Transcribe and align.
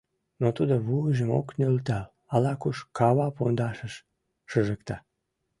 Но 0.41 0.47
тудо 0.57 0.75
вуйжым 0.85 1.29
ок 1.39 1.47
нӧлтал, 1.59 2.05
ала-куш 2.33 2.77
кава 2.97 3.27
пундашыш 3.35 3.93
шыжыкта. 4.49 4.97